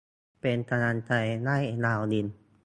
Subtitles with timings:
[0.41, 1.11] เป็นกำลังใจ
[1.45, 2.27] ให้ ดาวดิน